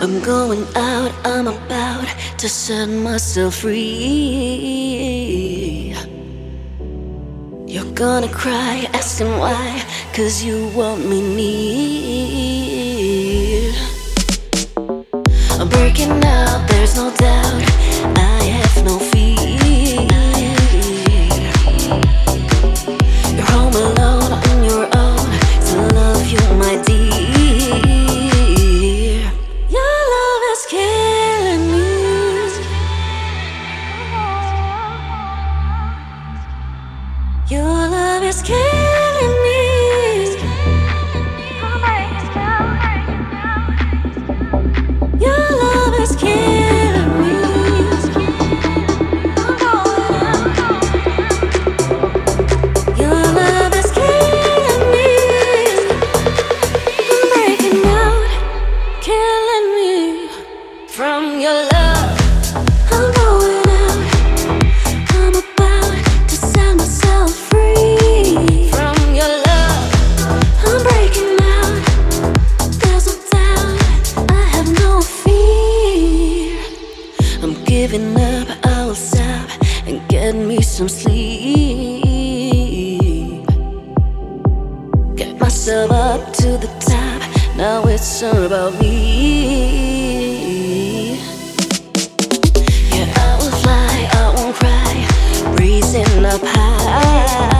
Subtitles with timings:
[0.00, 2.06] I'm going out, I'm about
[2.38, 3.88] to set myself free.
[7.66, 9.82] You're gonna cry, asking why,
[10.14, 12.62] cause you want me near.
[15.58, 17.62] I'm breaking out, there's no doubt,
[18.16, 19.57] I have no fear.
[37.50, 38.67] Your love is killing
[77.42, 78.48] I'm giving up.
[78.64, 79.48] I will stop
[79.86, 82.02] and get me some sleep.
[85.16, 87.22] Get myself up to the top.
[87.56, 90.08] Now it's all about me.
[92.92, 95.06] Yeah, I will fly, I won't cry,
[95.58, 97.57] raising up high.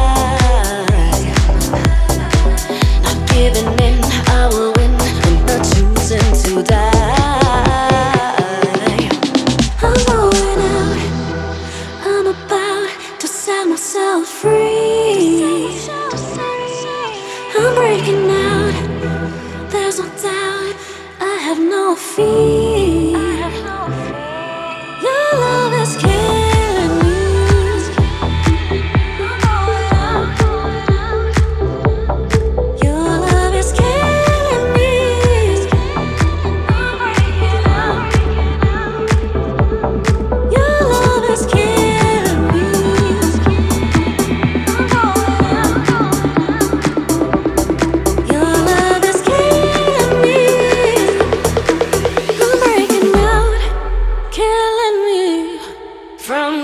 [17.60, 20.76] I'm breaking out, there's no doubt,
[21.20, 23.27] I have no fear.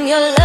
[0.07, 0.44] Your love.